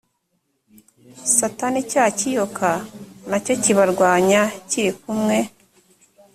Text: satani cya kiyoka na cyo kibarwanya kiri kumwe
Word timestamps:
satani 1.37 1.79
cya 1.91 2.05
kiyoka 2.17 2.71
na 3.29 3.37
cyo 3.45 3.55
kibarwanya 3.63 4.41
kiri 4.69 4.91
kumwe 5.01 5.37